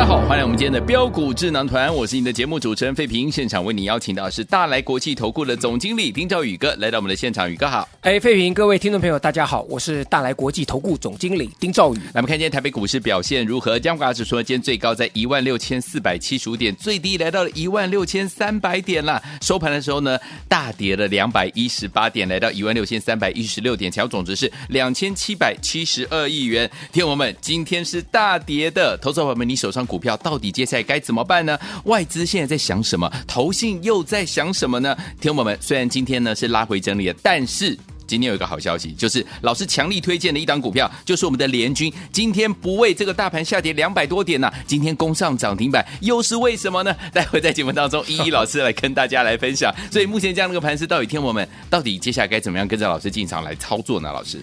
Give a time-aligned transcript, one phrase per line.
[0.00, 3.30] 大家好，欢迎我们今天的标股智囊团，我是你的节目主持人费平。
[3.30, 7.86] 现场为你邀请到的是大来国际投顾的总经理丁兆宇哥来到我们的现场，宇哥好。
[8.00, 11.98] 哎，费平，各位听众朋友，大家好，我是大来国际投顾总经理丁兆宇。
[11.98, 13.78] 来，我们看今天台北股市表现如何？
[13.78, 19.22] 加权指数今天最高在一万六千四百七十五点，最低来到了一万六千三百点啦。
[19.42, 26.70] 收盘的时候呢，大跌了两百一十八点，来到一万六千三百一十六点，成交总值是两千七百七十二亿元。
[26.90, 31.58] 听我们，今天是大跌的，投资者朋友们，你手上股票到底接下来该怎么办呢？
[31.86, 33.12] 外资现在在想什么？
[33.26, 34.96] 投信又在想什么呢？
[35.20, 41.92] 听众朋友们，虽然今天呢是拉回整理了，但是今天有一个好消息，就是老师强力推荐的一档股票，就是我们的联军。
[42.12, 46.94] 今天不为这个大盘下跌两百多点呢、今天攻上涨停板，又是为什么呢？
[47.12, 49.74] 待会在节目当中，一一老师来跟大家来分享。
[49.90, 54.12] 所以目前这样的一个盘势，到底听我们到底接下来该怎么样跟着老师进场来操作呢？
[54.12, 54.40] 老师，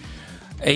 [0.62, 0.74] 哎，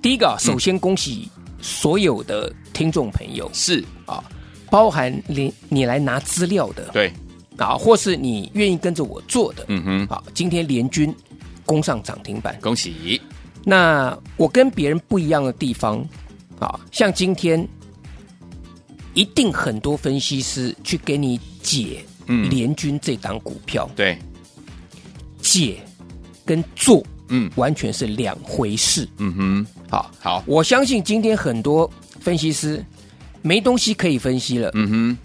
[0.00, 1.28] 第一个，首先恭喜。
[1.60, 3.50] 所有的听众朋友。
[3.52, 3.84] 是。
[4.06, 4.22] 啊，
[4.70, 7.12] 包含你你来拿资料的，对。
[7.56, 11.12] 啊，或是你愿意跟着我做的，嗯哼，好，今天联军
[11.66, 13.20] 攻上涨停板，恭喜！
[13.64, 15.98] 那我跟别人不一样的地方
[16.60, 17.66] 啊，像今天
[19.12, 22.04] 一定很多分析师去给你解
[22.48, 24.16] 联军这档股票，对，
[25.42, 25.80] 解
[26.46, 27.04] 跟做。
[27.28, 29.08] 嗯，完全是两回事。
[29.18, 32.84] 嗯哼，好，好，我相信今天很多分析师
[33.42, 34.70] 没东西可以分析了。
[34.74, 35.18] 嗯哼，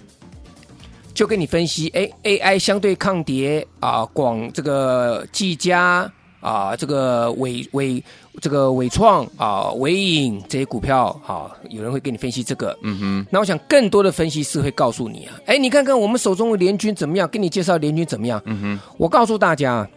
[1.13, 8.03] 就跟你分析，哎，AI 相对抗跌啊，广这个技嘉啊，这个伟伟
[8.41, 12.77] 这个伟创啊，伟影这些股票啊，有人会给你分析这个。
[12.83, 17.27] 嗯哼，那我想更多的分析师会告诉你啊，哎，你看看我们手中的联军怎么样？
[17.29, 18.41] 跟你介绍联军怎么样？
[18.45, 19.87] 嗯哼，我告诉大家。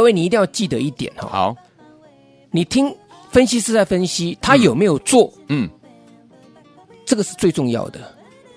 [0.00, 1.28] 各位，你一定要记得一点哈。
[1.28, 1.56] 好，
[2.50, 2.90] 你听
[3.30, 5.30] 分析师在分析，他有没有做？
[5.48, 5.68] 嗯，
[7.04, 8.00] 这个是最重要的。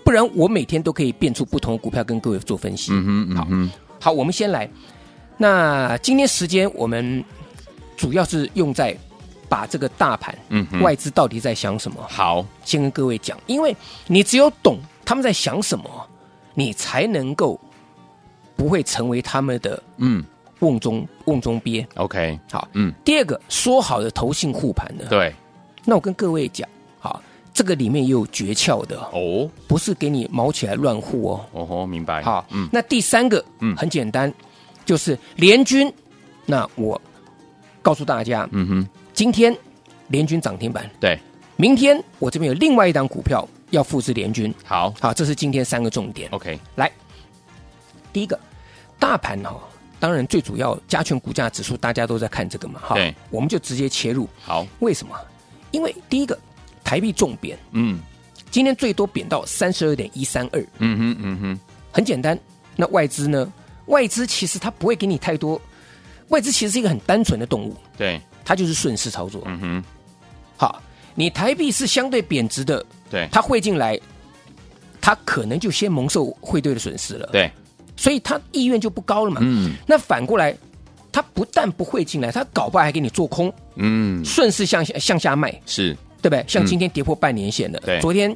[0.06, 2.94] 不然我每天都可以变出不同的股票跟各位做分析。
[2.94, 4.70] 嗯哼，好，嗯，好，我们先来。
[5.36, 7.22] 那今天时间我们
[7.98, 8.98] 主要是用在
[9.50, 12.02] 把这个大盘，嗯，外资到底在想什么？
[12.08, 13.76] 好，先跟各位讲，因为
[14.08, 16.10] 你只有懂他们在想什么，
[16.54, 17.60] 你才能够
[18.56, 20.24] 不会成为他们的嗯。
[20.64, 25.06] 瓮中瓮中鳖，OK，好，嗯，第二个说好的投信护盘呢？
[25.10, 25.34] 对，
[25.84, 26.68] 那我跟各位讲，
[27.00, 27.22] 好，
[27.54, 34.34] 这个里面也有诀窍的哦，不是给你毛起来乱护哦，哦吼，明白，好，嗯，那第三个，嗯，很简单，
[34.86, 35.94] 就是联军，
[36.46, 37.00] 那我
[37.82, 39.56] 告诉大家，嗯哼，今天
[40.08, 41.20] 联军涨停板，对，
[41.58, 46.90] 明天我这边有另外一档股票要复制联军，好，好，这是今天三个重点，OK，来，
[48.14, 48.40] 第一个，
[48.98, 49.60] 大盘哈。
[50.04, 54.28] 当然，最主要加权股价指数，大家都在看这个嘛，哈，对，我们就直接切入。
[54.44, 55.16] 好，为什么？
[55.72, 56.38] 因为第一个，
[56.84, 58.02] 台币重贬，嗯，
[58.52, 61.60] 今天最多贬到三十二点一三二，嗯哼，嗯哼，
[61.90, 62.38] 很简单。
[62.76, 63.50] 那外资呢？
[63.86, 65.62] 外资其实它不会给你太多，
[66.28, 69.42] 外资其实是一个很单纯的动物，对，它就是顺势操作。
[69.46, 69.84] 嗯哼，
[70.58, 70.84] 好，
[71.16, 73.98] 你台币是相对贬值的，对，它汇进来，
[75.00, 77.50] 它可能就先蒙受汇兑的损失了，对。
[77.96, 79.40] 所以他意愿就不高了嘛。
[79.44, 80.56] 嗯，那反过来，
[81.12, 83.54] 他不但不会进来，他搞不好还给你做空。
[83.76, 86.44] 嗯，顺势向下向下卖，是对不对？
[86.48, 88.36] 像今天跌破半年线的，对，昨天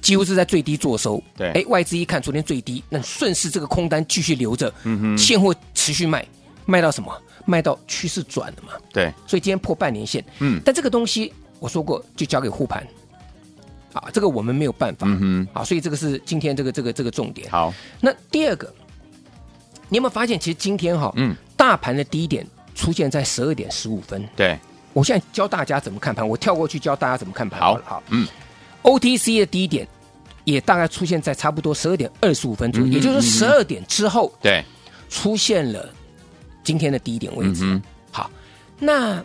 [0.00, 1.22] 几乎是在最低做收。
[1.36, 6.26] 对，哎，外资一看昨天最低，那顺势这个空单继续留着，嗯哼，现货持续卖，
[6.66, 7.12] 卖到什么？
[7.44, 8.72] 卖到趋势转了嘛。
[8.92, 10.22] 对，所以今天破半年线。
[10.40, 12.86] 嗯，但这个东西我说过，就交给护盘。
[13.94, 15.06] 啊，这个我们没有办法。
[15.08, 17.50] 嗯哼，啊，所以这个是今天这个这个这个重点。
[17.50, 18.72] 好，那第二个。
[19.88, 24.26] 你有没有发现，其实今天哈，嗯，大盘的低点出现在十二点十五分。
[24.36, 24.58] 对，
[24.92, 27.58] 我现在教大家怎么看盘，我跳过去教大家怎么看盘。
[27.60, 28.26] 好，好，嗯
[28.82, 29.86] ，OTC 的低点
[30.44, 34.64] 也大概出现在差不多十二点二十五分左右，也就是十二点之后，对，
[35.08, 35.88] 出现了
[36.62, 37.64] 今天的低点位置。
[37.64, 38.30] 嗯，好，
[38.78, 39.24] 那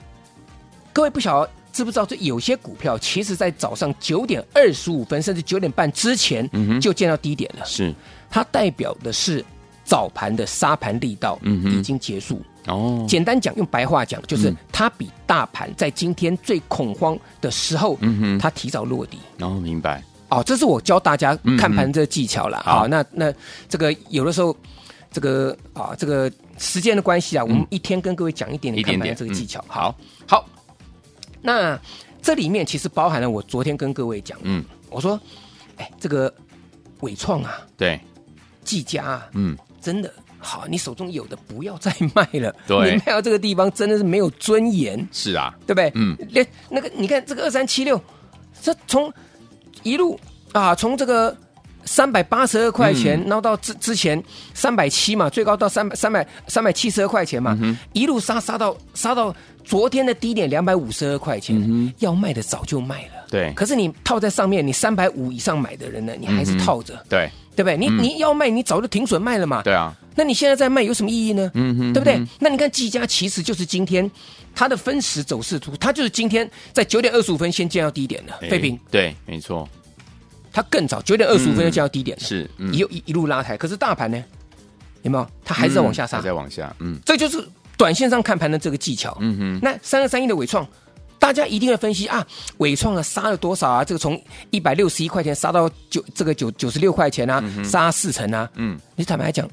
[0.92, 7.65] 各位不晓得知不知道，这有些股票其实在早上九点二十五分甚至九点半之前，嗯就见到低点了。
[7.65, 7.94] 是。
[8.30, 9.44] 它代表的是
[9.84, 12.42] 早盘的杀盘力道已经结束。
[12.68, 17.98] 哦，简单讲，用白话讲，就是它比大盘在今天最恐慌的时候，
[18.40, 19.20] 它提早落底。
[19.40, 20.02] 哦，明白。
[20.30, 22.64] 哦，这是我教大家看盘这个技巧了。
[22.66, 23.34] 好，那那
[23.68, 24.56] 这个有的时候，
[25.12, 29.64] 这个啊，这个时间的关系啊，我们一天跟各位讲一点点看盘这个技巧。
[29.68, 29.94] 好，
[30.26, 30.48] 好。
[31.42, 31.78] 那
[32.22, 35.20] 这里面其实包含了我昨天跟各位讲，嗯，我说，
[35.76, 36.34] 哎，这个
[37.02, 38.00] 伟创啊，对，
[38.64, 40.12] 技嘉啊，嗯，真的。
[40.40, 42.54] 好，你手中有的不要再卖了。
[42.68, 45.08] 对，你卖到这个地方真的是没有尊严。
[45.12, 45.92] 是啊，对不对？
[45.96, 48.02] 嗯，连那个你看这个二三七六，
[48.62, 49.14] 这从
[49.84, 50.20] 一路
[50.52, 51.36] 啊，从这个
[51.86, 54.22] 三百八十二块钱，然后到之之前
[54.54, 57.58] 三百七嘛，最高到三百三百三百七十二块钱嘛，
[57.94, 63.26] 一路杀杀到杀到昨天的低点两百五十二块钱，要卖的早就卖了。
[63.30, 66.94] 对，可是你套在上面，你三百五以上买的人呢，你还是套着。
[67.10, 67.30] 对。
[67.56, 67.78] 对不对？
[67.78, 69.62] 你你要卖，你早就停损卖了嘛。
[69.62, 69.96] 对啊。
[70.16, 71.52] 那你现在再卖有什么意义呢？
[71.54, 71.94] 嗯哼。
[71.94, 72.20] 对不对？
[72.40, 74.10] 那你看技嘉其实就是今天
[74.56, 78.34] 它的分时走势图，它就是今天在九点二十五分先见到低点的。
[78.50, 78.80] 废品。
[78.90, 79.70] 对，没错。
[80.54, 82.24] 它更早九点二十五分就见到低点了。
[82.24, 82.50] 是。
[82.72, 84.24] 一一一路拉抬，可是大盘呢？
[85.02, 85.28] 有没有？
[85.44, 86.18] 它还是在往下杀。
[86.18, 86.74] 还在往下。
[86.80, 86.98] 嗯。
[87.04, 87.46] 这就是
[87.76, 89.18] 短线上看盘的这个技巧。
[89.20, 89.60] 嗯哼。
[89.62, 90.66] 那三二三一的伟创。
[91.20, 92.28] 大家一定要分析啊，
[92.58, 93.82] 伟创啊杀了多少啊？
[93.82, 98.50] 这个从一百六十一块钱杀到九这个九九十六块钱啊，嗯、杀四成啊。
[98.56, 99.50] 嗯，你坦白来讲，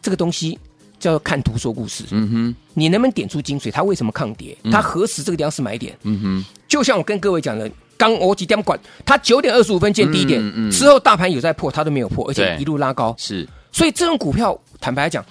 [0.00, 0.58] 这个东西
[0.98, 2.04] 叫做看图说故事。
[2.10, 3.70] 嗯哼，你能不能点出精髓？
[3.70, 4.56] 它为什么抗跌？
[4.72, 5.94] 它何时这个地方是买点？
[6.04, 7.70] 嗯哼，就像我跟各位讲的，
[8.00, 13.14] 刚我几点管，它九点二十五分见低点，嗯嗯、之后大盘有在破，它都没有破，而且一路拉高。
[13.18, 15.22] 是，所以这种股票坦白来讲，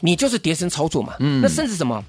[0.00, 1.14] 你就是跌升操作嘛。
[1.20, 2.02] 嗯，那甚至什么？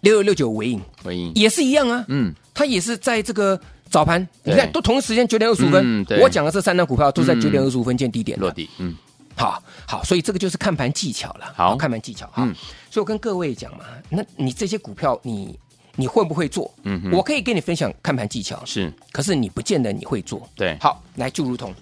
[0.00, 1.30] 六六六九尾影，尾影。
[1.36, 3.58] 也是一样啊，嗯，它也是在这个
[3.88, 8.96] 早盘，你看都同一时间九点二十五分，我讲的这三张股票都在九点二十五分见低点落地，嗯，
[9.36, 12.52] 好好，所以这个就是看盘技巧了，好，看盘技巧，嗯，
[12.90, 15.56] 所以我跟各位讲嘛，那你这些股票你
[15.96, 16.72] 你会不会做？
[16.82, 21.74] 嗯，我可以跟你分享看盘技巧，是，可是你不见得你会做，对，好，来就如同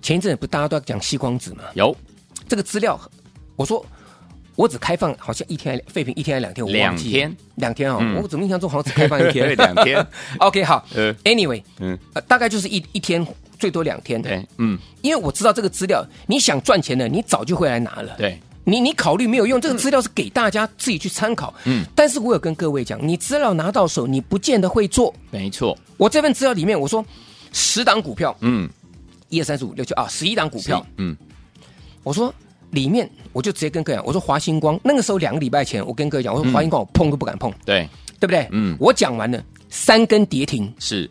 [0.00, 1.96] 前一阵不大家都在讲吸光子吗，有。
[2.48, 3.00] 这个资料，
[3.56, 3.84] 我说。
[4.54, 7.36] 我只开放好像一天废品一天还两天，我忘记两天。
[7.56, 7.98] 两天啊！
[8.22, 9.52] 我怎么印象中好像只开放一天？
[9.54, 10.06] 两天？
[10.40, 10.82] OK 好
[11.24, 13.22] ，Anyway，嗯，大概就是一一天
[13.58, 27.02] 最多两天，对，嗯，因为我知道这个资料，你想赚钱的，你早就会来拿了，对，你你考虑没有用，这个资料是给大家自己去参考，嗯，但是我有跟各位讲，你资料拿到手，你不见得会做，没错，我这份资料里面我说
[27.52, 28.68] 十档股票，嗯，
[29.28, 31.16] 一二三四五六七啊，十一档股票，嗯，
[32.02, 32.34] 我说。
[32.72, 37.88] 里面我就直接跟各位讲，我说华星光那个时候两个礼拜前，我跟各位讲，我说华星光我碰都不敢碰，对。
[38.18, 38.46] 对不对？
[38.50, 41.08] 嗯，我讲完了三根跌停是，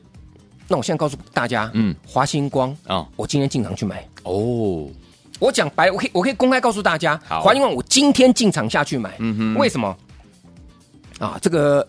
[0.67, 4.05] 那我现在告诉大家，嗯，华星光啊，我今天进场去买。
[4.23, 4.87] 哦，
[5.39, 9.95] 我讲白，我可以我可以公开告诉大家，华星光我今天进场下去买，嗯哼，为什么？
[11.19, 11.87] 啊，这个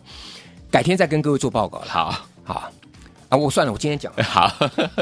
[0.71, 2.27] 改天再跟各位做报告了，好。
[2.45, 2.71] 好。
[3.29, 4.13] 啊，我算了，我今天讲。
[4.23, 4.49] 好，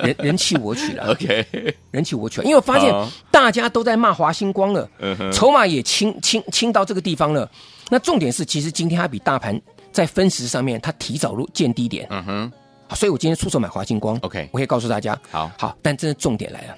[0.03, 1.47] 人人气我取了， OK，
[1.91, 2.91] 人气我取了，因为我发现
[3.31, 4.89] 大家都在骂华星光了，
[5.31, 7.47] 筹码也清清清到这个地方了。
[7.91, 9.61] 那重点是，其实今天它比大盘
[9.93, 12.53] 在分时上面，它提早入见低点，嗯哼，
[12.97, 16.75] 所以我今天出手买华星光，OK，我可以告诉大家，好，好，但真的重点来了，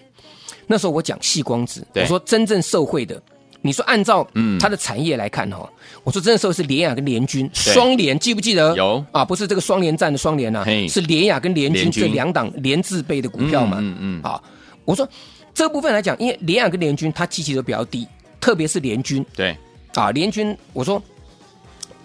[0.66, 3.20] 那时候我讲细光子，我说真正受惠的。
[3.62, 4.24] 你说按照
[4.60, 5.68] 它的产业来看哈，
[6.04, 8.76] 我说真的时候是联雅跟联军双联，记不记得？
[8.76, 13.78] 有啊，不是这个双联战的双联呐，是联雅跟联军这两档连字辈的股票嘛。
[13.80, 14.22] 嗯嗯。
[14.22, 14.40] 好，
[14.84, 15.08] 我说
[15.52, 18.06] 这部分来讲，因为联雅跟联军它基期都比较低，
[18.40, 19.24] 特别是联军。
[19.34, 19.56] 对。
[19.94, 21.02] 啊，联军，我说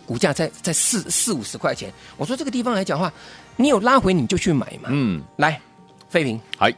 [0.08, 3.13] 股价在在四四五十块钱，我说这个地方来讲的话，
[3.56, 4.89] 你有拉回你就去买嘛。
[4.89, 5.22] 嗯。
[5.36, 5.62] 来，
[6.10, 6.39] 废品。
[6.58, 6.74] 嗨。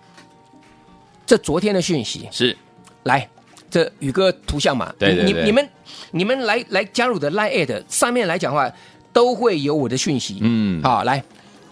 [1.33, 2.55] 这昨天的讯息是
[3.01, 3.27] 来。
[3.71, 5.69] 这宇哥图像嘛，对对对，你你们
[6.11, 8.71] 你们来来加入的 Line@ 上面来讲的话，
[9.11, 10.37] 都会有我的讯息。
[10.41, 11.23] 嗯，好，来，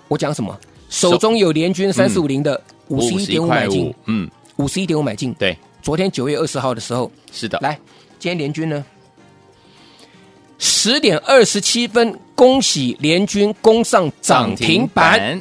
[0.07, 0.59] 我讲什么？
[0.89, 5.31] 手中有联军三四五零的五十一点五买进，嗯，五十一点五买进。
[5.35, 7.59] 对，昨天九月二十号的时候，是的。
[7.61, 7.79] 来，
[8.17, 8.83] 今天联军呢，
[10.57, 15.39] 十点二十七分，恭喜联军攻上涨停板。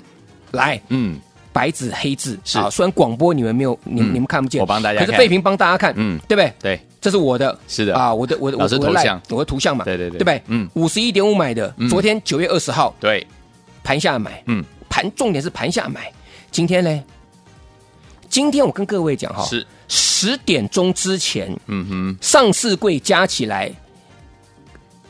[0.50, 1.18] 来，嗯。
[1.52, 2.58] 白纸黑字是。
[2.58, 6.52] 啊，虽然广播你们没有，你你们看不见，我帮大家，可是废平帮大家看，嗯，对不对？
[6.60, 7.94] 对，这是我的，是的。
[7.94, 10.42] 啊，我的我的我的头像，我的图像嘛，对对对，对不对？
[10.46, 13.26] 嗯，五十一点五买的，昨天九月二十号，对，
[13.82, 16.12] 盘下买，嗯，盘重点是盘下买，
[16.50, 17.02] 今天呢？
[18.28, 19.66] 今天我跟各位讲哈，是。
[19.88, 23.72] 十点钟之前，嗯哼，上市柜加起来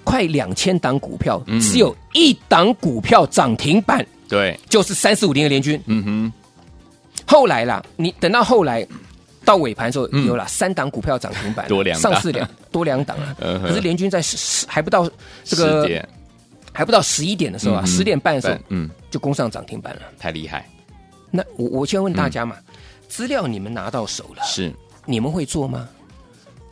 [0.05, 4.07] 快两千档股票，只有一档股票涨停板。
[4.31, 5.79] 对，就是三四五零的联军。
[5.87, 6.33] 嗯哼，嗯，
[7.27, 8.87] 后来啦，你等到后来，
[9.45, 12.13] 到尾盘的时候有了三档股票涨停板，多两档。
[12.13, 13.37] 上市两 多两档啊。
[13.41, 15.11] 嗯可是联军在十十还不到
[15.45, 15.87] 这个
[16.73, 20.03] 还不到十一点的时候啊，十点半的时候嗯，就攻上涨停板了。
[20.19, 20.67] 太厉害，
[21.31, 22.57] 那我我先问大家嘛，
[23.09, 24.73] 资料你们拿到手了，是。
[25.07, 25.89] 你们会做吗？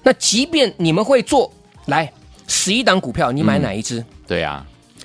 [0.03, 1.53] 那即便你们会做，
[1.87, 2.11] 来
[2.47, 4.05] 十一档股票，你买哪一只？
[4.29, 4.65] 对啊，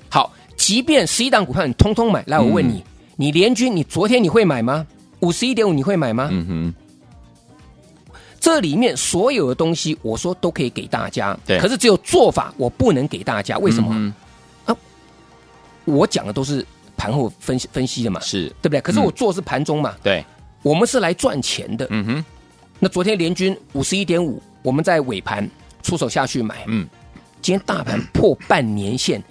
[0.10, 2.83] 好，即便十一档股票你通通买，来我问你，
[3.15, 4.86] 你联军你昨天你会买吗？
[5.19, 6.29] 五十一点五你会买吗？
[6.31, 6.74] 嗯哼，
[8.39, 13.89] 这里面所有的东西，我说都可以给大家，对可是只有做法我不能给大家，为什么？
[13.93, 14.13] 嗯
[15.86, 18.79] 我讲的都是盘后分析分析的嘛，是，对不对？
[18.79, 20.24] 可是我做的是盘中嘛，对，
[20.62, 21.86] 我们是来赚钱的。
[21.89, 22.25] 嗯哼，
[22.79, 25.45] 那昨天联军五十一点五，我们在尾盘
[25.81, 26.88] 出手下去买，嗯，
[27.41, 29.22] 今天大盘破半年线，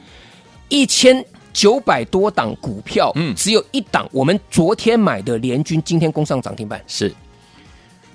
[0.72, 6.82] 一千九百多档股票，嗯只有一档我们昨天买的联军，今天攻上涨停板。
[6.86, 7.14] 是，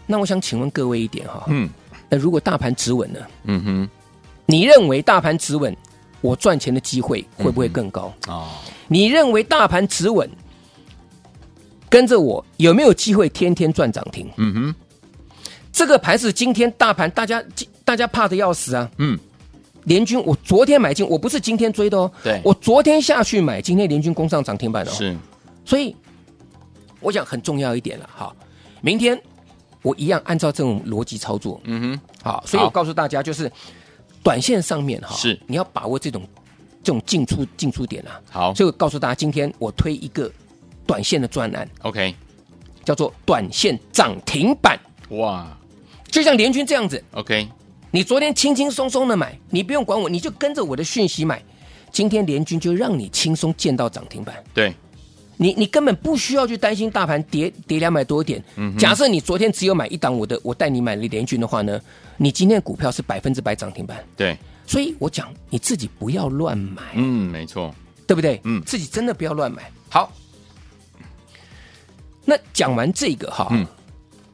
[0.08, 1.70] 那我想请问各位一点哈，嗯
[2.10, 3.20] 那如果大盘止稳呢？
[3.44, 3.90] 嗯哼，
[4.48, 5.76] 你认为大盘止稳，
[6.20, 8.12] 我赚钱的机会会不会更高？
[8.28, 8.48] 哦，
[8.88, 10.28] 你认为大盘止稳，
[11.88, 14.28] 跟着我有没有机会天天赚涨停？
[14.38, 14.76] 嗯哼，
[15.72, 17.44] 这个盘是今天大盘，大家
[17.86, 18.90] 大家怕的要死啊！
[18.98, 19.20] 嗯，
[19.88, 22.12] 联军，我昨天买进，我不是今天追的哦。
[22.22, 25.16] 对我昨天下去买，今天联军攻上涨停板哦。，是，
[25.64, 25.96] 所以
[27.00, 28.10] 我想很重要一点了。
[28.14, 28.36] 哈，
[28.82, 29.20] 明天
[29.82, 31.60] 我一样按照这种逻辑操作。
[31.64, 33.50] 嗯哼，好，所以我告诉大家，就是
[34.22, 36.22] 短线上面哈，是你要把握这种
[36.84, 38.20] 这种进出进出点啊。
[38.30, 40.30] 好所以我告诉大家，今天我推一个
[40.86, 42.14] 短线的专栏，，OK，
[42.84, 44.78] 叫做短线涨停板，
[45.12, 45.48] 哇
[46.12, 47.02] 就像联军这样子。
[47.12, 47.48] ，OK，
[47.98, 51.44] 你昨天轻轻松松的买，你不用管我，你就跟着我的讯息买。
[51.92, 54.72] 今天联军就让你轻松见到涨停板，对，
[55.36, 58.40] 你你根本不需要去担心大盘跌跌两百多点。
[58.78, 61.82] 假设你昨天只有买一档我的，我带你买了联军的话呢，
[62.18, 63.98] 你今天的股票是百分之百涨停板。
[64.16, 64.38] 对，
[64.68, 67.74] 所以我讲你自己不要乱买，嗯，没错，
[68.06, 68.40] 对不对？
[68.44, 69.72] 嗯自己真的不要乱买。
[69.90, 70.14] 好，
[72.24, 73.66] 那讲完这个哈，嗯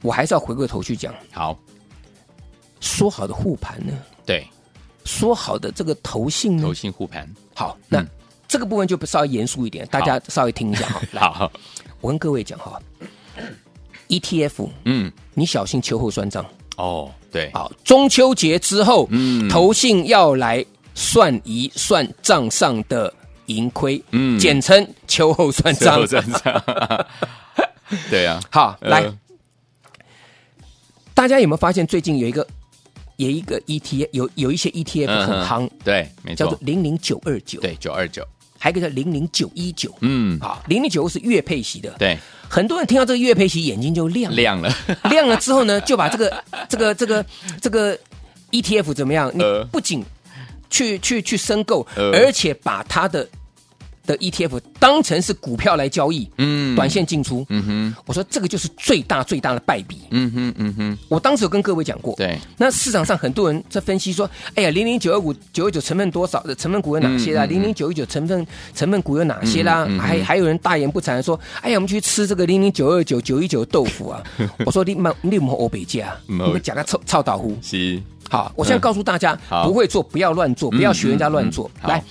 [0.02, 1.58] 我还是要回过头去讲，好，
[2.84, 3.94] 说好的护盘呢，
[4.26, 4.46] 对，
[5.06, 6.64] 说好的这个投信呢？
[6.64, 7.26] 投，信护盘，
[7.56, 8.08] 好，那、嗯
[8.46, 11.02] 这个部分就稍微严肃一点，大家稍微听一下哈。
[11.12, 11.52] 来，好，
[12.02, 12.80] 我跟各位讲哈
[14.10, 16.46] ，ETF 嗯，你小心秋后算账。
[16.76, 19.50] 哦，对，好，中秋节之后，嗯。
[19.50, 20.64] 投信要来
[20.94, 23.12] 算一算账上的
[23.48, 24.38] 盈亏，嗯。
[24.38, 26.00] 简称秋后算账。
[28.12, 28.90] 对啊，好，呃。
[28.90, 29.14] 来，
[31.16, 32.48] 大家有没有发现最近有一个
[33.18, 38.26] 有一个 ETF 有有一些 ETF 嗯很夯，对，没错，叫做零零九二九，对，九二九，
[38.58, 39.94] 还有一个叫零零九一九。
[40.02, 42.18] 嗯，好，零零九是月配息的，对，
[42.50, 44.76] 很多人听到这个月配息眼睛就亮了，亮了，
[45.10, 47.26] 亮了之后呢，就把这个 这个这个
[47.62, 47.98] 这个
[48.52, 49.32] ETF 怎么样？
[49.34, 49.64] 你呃。
[49.66, 50.04] 不仅
[50.70, 52.12] 去去去申购，呃。
[52.12, 53.28] 而且把它的
[54.06, 56.76] 的 ETF 当成是股票来交易，嗯。
[56.76, 57.46] 短线进出。
[57.50, 60.00] 嗯哼，我说这个就是最大最大的败笔。
[60.10, 67.46] 嗯哼，嗯哼，我当时有跟各位讲过，对，那市场上很多人在分析说，哎呀，零零九二五九二九成分多少的成分股有哪些啦？
[67.46, 69.86] 零零九一九成分成分股有哪些啦？
[69.88, 70.00] 嗯嗯嗯。
[70.00, 74.24] 还还有人大言不惭说，哎呀，我们去吃这个零零九二九九一九豆腐啊！
[74.66, 76.54] 我说你们你们欧北价，你没有。
[76.54, 77.58] 们讲个臭臭豆腐。
[77.62, 79.68] 是，好，我现在告诉大家，好。
[79.68, 81.70] 不会做不要乱做，不要学人家乱做。
[81.84, 82.06] 来好，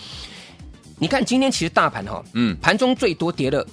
[1.03, 2.57] 你看今天其实大盘哈，嗯。
[2.63, 3.67] 盘中最多跌了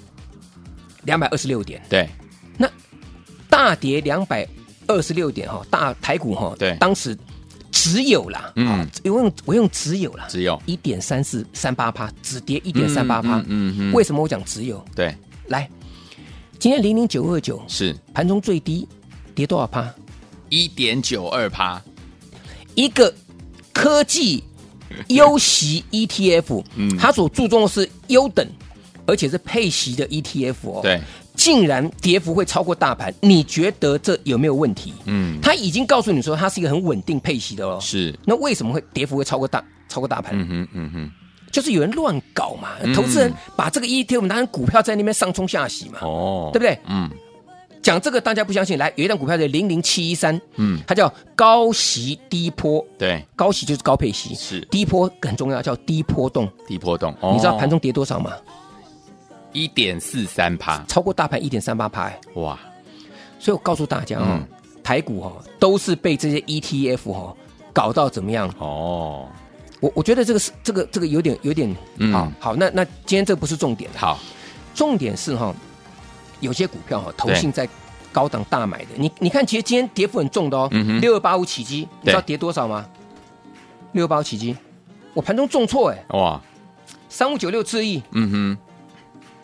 [1.04, 2.10] 两百二十六点，对，
[2.58, 2.68] 那
[3.48, 4.48] 大跌两百
[4.88, 6.76] 二十六点哈，大台股哈，对。
[6.78, 7.16] 当时
[7.72, 8.68] 只有啦，嗯。
[8.68, 10.60] 啊，我用我用只有啦，只有。
[10.66, 14.84] 一点三四三八趴，只跌一点三八趴，嗯嗯嗯为什么我讲只有？
[14.96, 15.16] 对，
[15.50, 15.70] 来，
[16.58, 17.96] 今天零零九二九是。
[18.12, 18.88] 盘中最低
[19.36, 19.88] 跌多少趴？
[20.50, 21.80] 一点九二趴，
[22.74, 23.14] 一个
[23.72, 24.44] 科技
[25.10, 26.98] 优息 ETF，嗯。
[26.98, 28.48] 它所注重的是优等，
[29.06, 31.02] 而且是配息的 ETF 哦，对，
[31.36, 34.94] 竟然跌幅会超过大盘，你觉得这有没有问题？
[35.06, 37.80] 嗯，他已经告诉你说，它是一个很稳定配息的哦。
[37.82, 40.38] 是，那为什么会跌幅会超过大超过大盘？
[40.40, 41.12] 嗯哼，嗯哼，
[41.52, 42.94] 就是有人乱搞嘛，嗯。
[42.94, 46.78] 投资人把这个 ETF 当成股票在那边上冲下洗嘛，哦，对不对？
[46.88, 47.10] 嗯，
[47.82, 50.80] 讲这个大家不相信，来有一档股票叫零零七一三，嗯。
[50.86, 54.62] 它叫高息低波，对，高息就是高配息，是。
[54.72, 56.50] 低波很重要，叫低波动。
[56.68, 58.32] 低波动，你知道盘中跌多少吗？
[59.52, 62.12] 一点四三趴，超过大盘一点三八趴。
[62.36, 62.60] 哇，
[63.40, 64.48] 所以我告诉大家哦，嗯
[64.84, 67.36] 台股哦都是被这些 ETF 哦
[67.72, 68.54] 搞到怎么样？
[68.60, 69.28] 哦，
[69.80, 72.12] 我我觉得这个是这个这个有点有点嗯。
[72.12, 74.20] 好好，那那今天这个不是重点，好，
[74.76, 75.56] 重点是哈、
[76.40, 77.68] 有些股票哈投信在
[78.12, 78.88] 高档大买的。
[78.96, 80.70] 你你看，其实今天跌幅很重的哦，
[81.02, 82.86] 六二八五起基，你知道跌多少吗？
[83.94, 84.56] 六二八五起基，
[85.14, 86.42] 我盘中重挫哎，哇，
[87.10, 88.02] 三五九六智易。
[88.12, 88.58] 嗯哼，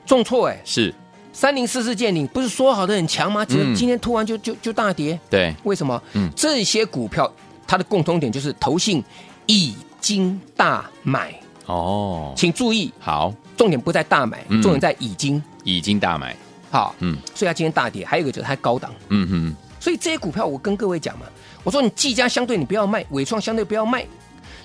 [0.05, 0.93] 重挫哎，是。
[1.33, 3.43] 三零四四建鼎不是说好的很强吗？
[3.43, 3.67] 怎嗯。
[3.69, 5.19] 么今天突然就就就大跌？
[5.29, 6.01] 对，为什么？
[6.13, 6.31] 嗯。
[6.35, 7.29] 这些股票
[7.67, 9.03] 它的共通点就是投信
[9.45, 14.61] 已经大买，哦，请注意，好，重点不在大买，嗯。
[14.61, 15.43] 重点在已经。
[15.65, 16.33] 已经大买，
[16.75, 16.95] 好。
[16.99, 17.17] 嗯。
[17.33, 21.25] 所以它今天大跌，还有一个就是它高档，嗯哼，所以这些股票我跟各位讲嘛，
[21.63, 24.05] 我说你技嘉相对你不要卖，伟创相对不要卖，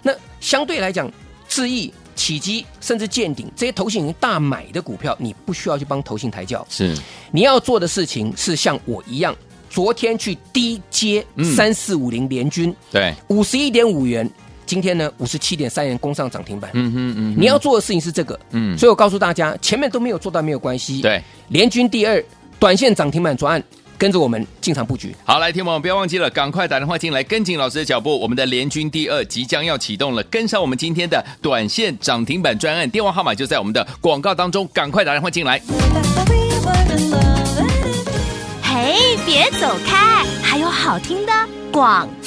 [0.03, 1.11] 那相对来讲，
[1.49, 6.97] 智易、起基甚至见顶这些投信已经大买的股票，你不需要去帮投信抬轿，是。
[7.31, 9.35] 你要做的事情是像我一样，
[9.69, 11.55] 昨天去低接嗯。
[11.55, 14.29] 三四五零联军对，五十一点五元，
[14.71, 16.71] 今天呢五十七点三元攻上涨停板。
[16.75, 21.03] 嗯哼嗯哼，你要做的事情是这个，嗯所以我告诉大家，前面都没有做到没有关系。
[21.03, 22.25] 对，联军第二，
[22.61, 23.65] 短线涨停板专案，
[23.99, 25.13] 跟着我们进场布局。
[25.25, 28.17] 好，来，听众们不要忘记了，赶快打电话进来，跟紧老师的脚步。
[28.17, 35.61] 我们的联军第二即将要启动了，跟上我们今天的短线涨停板专案，电话号码就在我们的广告当中，赶快打电话进来。
[38.63, 41.33] 嘿，别走开，还有好听的
[41.73, 42.20] 广告。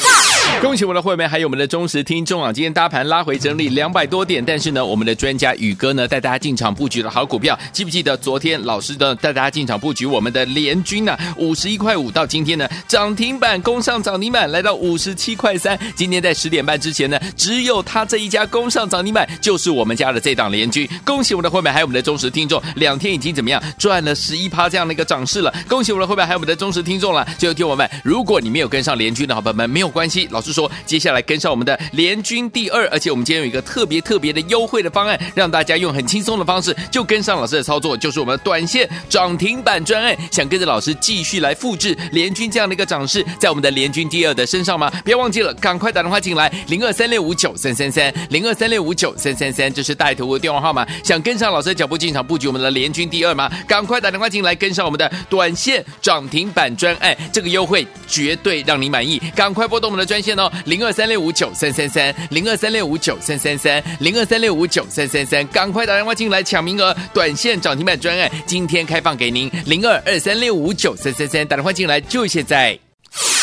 [0.62, 2.52] 恭喜我们的会员，还有我们的忠实听众啊！
[2.54, 15.78] 今天大盘拉回整理两百多点，但是呢，我们的专家宇哥呢带大家进场布局的好股票，记不记得昨天老师呢带大家进场布局我们的联军呢、五十一块五到今天呢涨停板攻上涨停板，来到五十七块三。
[15.96, 20.88] 今天在十点半之前呢，只有他这一家攻上涨停板，就是我们家的这档联军。
[21.04, 25.54] 恭喜我们的会员，还有我们的忠实听众，两天已经怎么样赚了十一趴这样的一个涨势了。
[25.68, 27.28] 恭喜我们的会员，还有我们的忠实听众了。
[27.38, 40.18] 最后听我们，如果你没有跟上联军的好朋友们，没有关系，老师说，接下来跟上我们的联军第二，而且我们今天有一个特别特别的优惠的方案，让大家用很轻松的方式就跟上老师的操作，就是我们的短线涨停板专案。
[40.32, 44.90] 想跟着老师继续来复制联军这样的一个涨势，在我们的联军第二的身上吗？
[45.06, 50.86] 不要忘记了，赶快打电话进来，零二三六五九三三三，零二三六五九三三三，这是带头的电话号码。
[51.04, 53.52] 想跟上老师的脚步进场布局我们的联军第二吗？
[53.68, 59.22] 赶快打电话进来，跟上我们的短线涨停板专案，这个优惠绝对让你满意。
[59.36, 72.80] 赶快拨动我们的专线哦，零二三六五九三三三，零二三六五九三三三，零二三六五九三三三，赶快打电话进来抢名额，短线涨停板专案今天开放给您，零二二三六五九三三三，打电话进来就现在。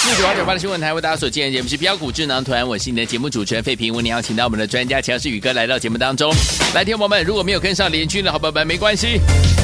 [0.07, 6.33] 六九八九八的新闻台为大家所见的节目是标股智囊团，我是你的节目主持人费平，为你邀请到我们的专家强势宇哥来到节目当中。
[6.75, 9.21] 来，听众朋友们，如果没有跟上联军的好朋友们，没关系，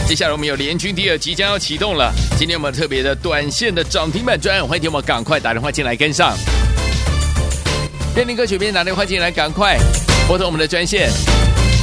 [0.07, 2.13] 接下来我们有联军第二即将要启动了。
[2.39, 6.37] 今天我们特别的短线的涨停板专案，欢迎听众们赶快打电话进来跟上。
[8.17, 9.77] 边听歌曲边打电话进来，赶快
[10.27, 11.11] 拨通我们的专线，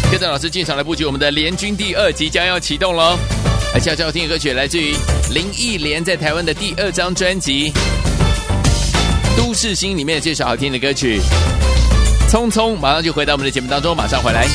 [0.09, 3.15] 跟着老师进场来布局我们的联军第二即将要启动喽。
[3.71, 4.95] 来，下次要听的歌曲来自于
[5.29, 7.71] 林忆莲在台湾的第二张专辑
[9.37, 11.21] 《都市心》里面的这首好听的歌曲
[12.31, 14.47] 《匆匆》，马上就回到我们的节目当中，马上回来。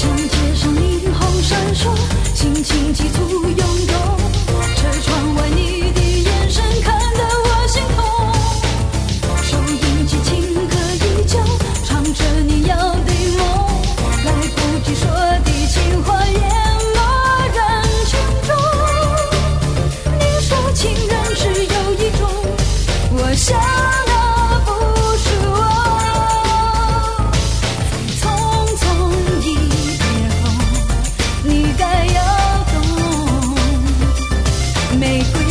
[35.08, 35.47] make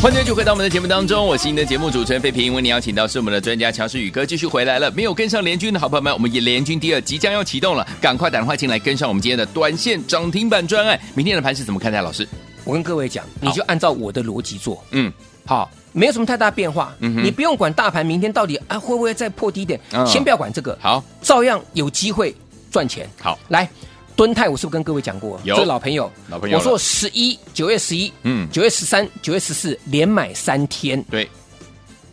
[0.00, 2.54] 欢迎继续回到我们的节目当中，我是您的节目主持人费平。
[2.54, 4.88] 为您邀请到是我们的专家强势宇哥继续回来了。
[4.92, 10.98] 没有跟上联军的好朋友们，我们也联军第二即将要启动了，赶快打电话进来跟上我们今天的短线涨停板专案。
[11.16, 12.00] 明天的盘是怎么看待？
[12.00, 12.26] 老师，
[12.64, 15.12] 我跟各位讲，你就按照我的逻辑做，嗯，
[15.44, 16.94] 好，没有什么太大变化。
[17.00, 22.32] 嗯你不用管大盘明天到底啊会不会再破低点，嗯先不要管这个，好，照样有机会
[22.70, 23.10] 赚钱。
[23.20, 23.68] 好，来，
[24.18, 25.40] 敦泰，我是不是跟各位讲过？
[25.44, 25.54] 有。
[25.54, 28.48] 这老朋友，老朋友我说十一九月十一，嗯。
[28.50, 31.28] 九月十三、九月十四连买三天，对。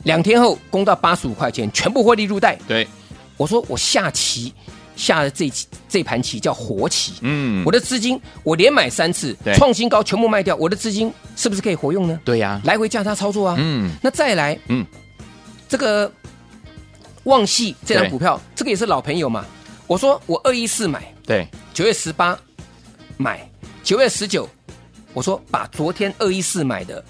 [0.03, 2.59] 两天后攻到八十五块钱，全部获利入袋。
[2.67, 2.87] 对，
[3.37, 4.53] 我说我下棋
[4.95, 5.51] 下的这
[5.89, 7.65] 这盘棋叫活棋，嗯。
[7.65, 12.19] 我的资金我连买三次，创新高全部卖掉，我的资金是不是可以活用呢？
[12.23, 13.55] 对呀，来回价差操作啊。
[13.57, 13.89] 嗯。
[14.03, 14.85] 那再来，嗯，
[15.67, 16.11] 这个
[17.23, 19.43] 旺系这张股票，这个也是老朋友嘛。
[19.87, 22.39] 我说我二一四买，对，九月十八
[23.17, 23.45] 买，
[23.83, 24.47] 九月十九，
[25.13, 27.03] 我说把昨天二一四买的，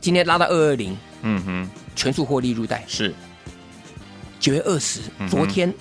[0.00, 2.84] 今天拉到二二零，嗯哼，全数获利入袋。
[2.86, 3.12] 是，
[4.38, 5.74] 九月二十嗯，昨天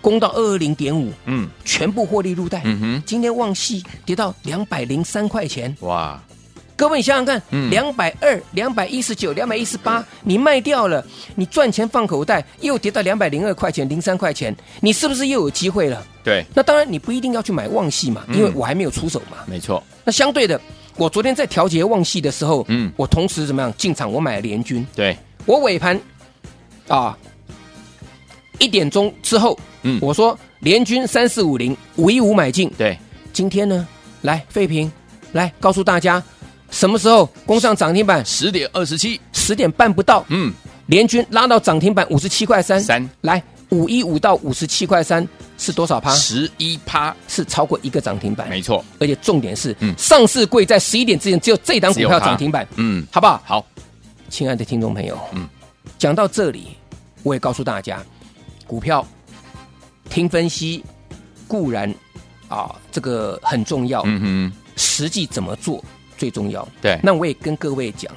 [0.00, 1.50] 攻到二二零点五，嗯。
[1.64, 2.62] 全部获利入袋。
[2.64, 6.22] 嗯哼，今天旺系跌到两百零三块钱，哇，
[6.78, 16.06] 各位你想想看嗯，两百二、两百一十九、两百一十八，你卖掉了，你赚钱放口袋，又跌到两百零二块钱、零三块钱，你是不是又有机会了？
[16.22, 18.36] 对，那当然，你不一定要去买旺系嘛，嗯。
[18.36, 19.38] 因为我还没有出手嘛。
[19.44, 20.60] 没错，那相对的，
[20.96, 22.86] 我昨天在调节旺系的时候，嗯。
[22.86, 24.12] 嗯，我同时怎么样进场？
[24.12, 26.00] 我买了联军，对，我尾盘
[26.86, 27.18] 啊
[28.60, 32.96] 一点钟之后，嗯嗯，我说联军三四五零五一五买进，对，
[33.32, 33.84] 今天呢，
[34.22, 34.90] 来费平，
[35.32, 36.22] 来告诉大家
[36.70, 38.24] 什么时候攻上涨停板？
[38.24, 40.52] 十点二十七，十点半不到，嗯，
[40.86, 43.08] 联军拉到涨停板五十七块三，三。
[43.22, 45.26] 来五一五到五十七块三
[45.58, 46.10] 是多少趴？
[46.14, 49.94] 十一趴，是超过一个涨停板，没错，而且重点是，嗯。
[49.98, 53.42] 上市贵在十一点之前只有这档股票涨停板，嗯，好不好？
[53.44, 53.66] 好，
[54.28, 55.48] 亲爱的听众朋友，嗯嗯，
[55.98, 56.68] 讲到这里，
[57.22, 58.02] 我也告诉大家，
[58.66, 59.06] 股票
[60.08, 60.82] 听分析
[61.46, 61.94] 固然
[62.48, 65.82] 啊，这个很重要，嗯哼，实际怎么做
[66.18, 66.66] 最重要。
[66.82, 67.00] 对。
[67.02, 68.12] 那我也跟各位讲，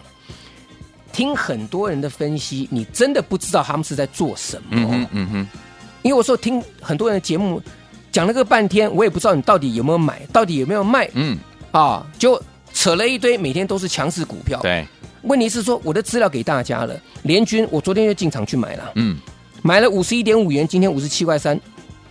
[1.13, 4.63] 听很多人的分析，你真的不知道他们是在做什么。
[4.71, 5.47] 嗯哼，嗯哼，
[6.01, 7.61] 因为有时候听很多人的节目，
[8.11, 11.09] 讲了个半天，我也不知道你到底有没有买，到底有没有卖。
[11.13, 11.37] 嗯，
[11.71, 12.41] 啊，就
[12.73, 14.59] 扯了一堆，每天都是强势股票。
[14.61, 14.85] 对，
[15.23, 19.17] 问题是说，我的资料给大家了，联军我昨天就进场去买了，嗯，
[19.61, 21.59] 买了五十一点五元，今天五十七块三，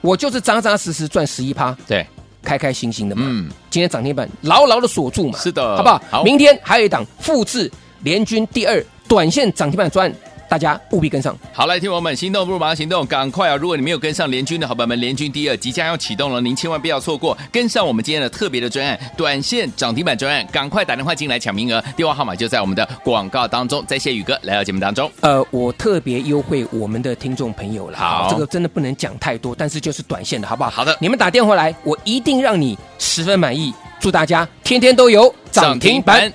[0.02, 2.06] 我就是扎扎实实赚十一趴，对，
[2.42, 3.22] 开开心心的嘛。
[3.26, 6.02] 嗯，今天涨停板牢牢的锁住嘛，是的好不好？
[6.10, 7.70] 好明天还有一档复制
[8.02, 10.16] 联军第二短线涨停板专案，
[10.50, 11.38] 大家务必跟上。
[11.52, 13.54] 好，来，听友们心动不如马上行动，赶快啊！
[13.54, 23.84] 如果你没有跟上联军的好朋友们，联军第二即将要启动了，您千万不要错过，跟上我们今天的特别的专案，短线涨停板专案，赶快打电话进来抢名额，电话号码就在我们的广告当中。
[23.86, 30.70] 再谢宇哥来到节目当中，呃，我特别优惠我们的听众朋友了，好这个真的不能讲太多，但是就是短线的好不好？
[30.70, 33.72] 好的你们打电话来，我一定让你十分满意。
[34.00, 36.32] 祝大家天天都有涨停板。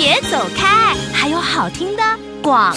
[0.00, 2.02] 别走开，还有好听的
[2.42, 2.74] 广。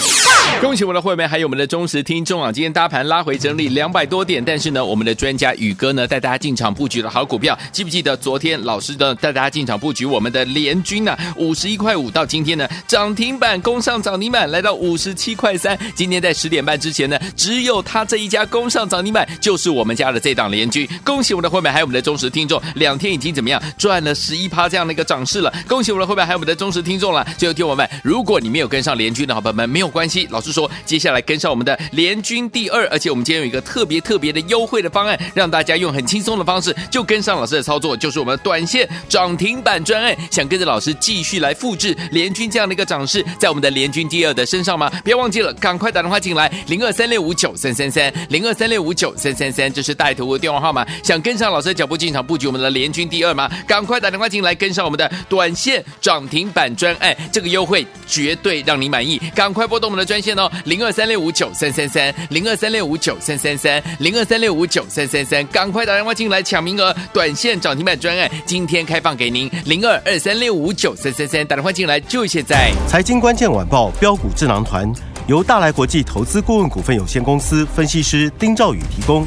[0.60, 2.52] 恭喜我们的会员，还有我们的忠实听众啊！
[2.52, 15.76] 今天大盘拉回整理两百多点，但是呢，我们的专家宇哥呢带大家进场布局了好股票，记不记得昨天老师呢带大家进场布局我们的联军呢、五十一块五到今天呢涨停板攻上涨停板，来到五十七块三。
[15.94, 20.88] 今天在十点半之前呢，只有他这一家攻上涨停板，就是我们家的这档联军。
[21.02, 25.52] 恭喜我们的会员，还有我们的忠实听众，两天已经怎么样赚了十一趴这样的一个涨势了。
[25.66, 27.26] 恭喜我们的会员，还有我们的忠实听众了。
[27.36, 30.26] 最后听我们，如果你没有跟上联军的好朋友们，没有关系。
[30.30, 40.16] 老师说，接下来跟上我们的联军第二，而且我们今天有一个特别特别的优惠的方案，让大家用很轻松的方式就跟上老师的操作，就是我们的短线涨停板专案。
[40.30, 44.90] 想跟着老师继续来复制联军这样的一个涨势，在我们的联军第二的身上吗？
[45.04, 50.86] 不要忘记了，赶快打电话进来，零二三六五九三三三，零二三六五九三三三，这是带头的电话号码。
[51.02, 53.50] 想跟上老师的脚步进场布局我们的联军第二吗？
[53.66, 59.20] 赶快打电话进来，跟上我们的短线涨停板专案，这个优惠绝对让你满意。
[59.34, 72.72] 赶赶快拨动我们的专线哦，零二三六五九三三三，零二三六五九三三三，零二三六五九三三三，赶快打电话进来抢名额，短线涨停板专案今天开放给您，零二二三六五九三三三，打电话进来就现在。
[72.88, 74.90] 财经关键晚报标股智囊团
[75.26, 79.26] 由大来国际投资顾问股份有限公司分析师丁兆宇提供。